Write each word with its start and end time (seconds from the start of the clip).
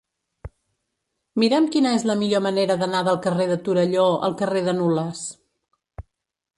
Mira'm 1.43 1.67
quina 1.75 1.91
és 1.99 2.07
la 2.13 2.17
millor 2.23 2.43
manera 2.47 2.79
d'anar 2.81 3.05
del 3.11 3.21
carrer 3.29 3.49
de 3.53 3.61
Torelló 3.69 4.07
al 4.31 4.39
carrer 4.43 4.69
de 4.71 4.79
Nulles. 4.83 5.27